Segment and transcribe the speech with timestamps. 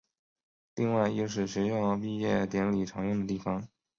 [0.73, 3.67] 另外亦是学校毕业典礼常用的地方。